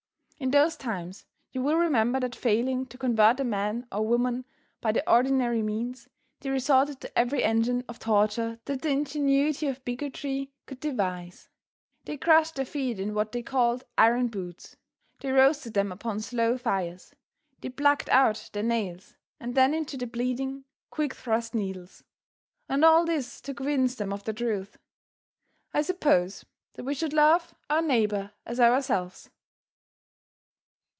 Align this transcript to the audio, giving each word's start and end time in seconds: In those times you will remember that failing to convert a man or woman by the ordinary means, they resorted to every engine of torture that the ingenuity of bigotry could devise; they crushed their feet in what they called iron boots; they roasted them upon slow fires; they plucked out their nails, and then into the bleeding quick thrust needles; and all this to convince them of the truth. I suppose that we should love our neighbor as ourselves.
In 0.43 0.49
those 0.49 0.75
times 0.75 1.23
you 1.51 1.61
will 1.61 1.75
remember 1.77 2.19
that 2.19 2.35
failing 2.35 2.87
to 2.87 2.97
convert 2.97 3.39
a 3.39 3.43
man 3.43 3.85
or 3.91 4.07
woman 4.07 4.43
by 4.81 4.91
the 4.91 5.07
ordinary 5.07 5.61
means, 5.61 6.07
they 6.39 6.49
resorted 6.49 6.99
to 7.01 7.15
every 7.15 7.43
engine 7.43 7.83
of 7.87 7.99
torture 7.99 8.57
that 8.65 8.81
the 8.81 8.89
ingenuity 8.89 9.67
of 9.67 9.85
bigotry 9.85 10.49
could 10.65 10.79
devise; 10.79 11.47
they 12.05 12.17
crushed 12.17 12.55
their 12.55 12.65
feet 12.65 12.99
in 12.99 13.13
what 13.13 13.31
they 13.33 13.43
called 13.43 13.83
iron 13.99 14.29
boots; 14.29 14.75
they 15.19 15.31
roasted 15.31 15.75
them 15.75 15.91
upon 15.91 16.19
slow 16.19 16.57
fires; 16.57 17.13
they 17.59 17.69
plucked 17.69 18.09
out 18.09 18.49
their 18.51 18.63
nails, 18.63 19.13
and 19.39 19.53
then 19.53 19.75
into 19.75 19.95
the 19.95 20.07
bleeding 20.07 20.65
quick 20.89 21.13
thrust 21.13 21.53
needles; 21.53 22.03
and 22.67 22.83
all 22.83 23.05
this 23.05 23.41
to 23.41 23.53
convince 23.53 23.93
them 23.93 24.11
of 24.11 24.23
the 24.23 24.33
truth. 24.33 24.79
I 25.71 25.83
suppose 25.83 26.43
that 26.73 26.83
we 26.83 26.95
should 26.95 27.13
love 27.13 27.53
our 27.69 27.83
neighbor 27.83 28.31
as 28.43 28.59
ourselves. 28.59 29.29